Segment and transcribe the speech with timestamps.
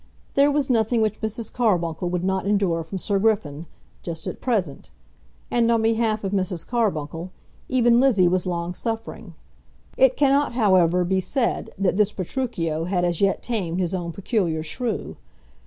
[0.33, 1.53] There was nothing which Mrs.
[1.53, 3.67] Carbuncle would not endure from Sir Griffin,
[4.01, 4.89] just at present;
[5.51, 6.65] and, on behalf of Mrs.
[6.65, 7.29] Carbuncle,
[7.69, 9.35] even Lizzie was long suffering.
[9.97, 14.63] It cannot, however, be said that this Petruchio had as yet tamed his own peculiar
[14.63, 15.17] shrew.